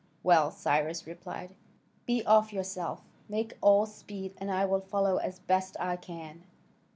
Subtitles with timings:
[0.23, 1.53] "Well," Cyrus replied,
[2.07, 6.41] "be off yourself: make all speed, and I will follow as best I can."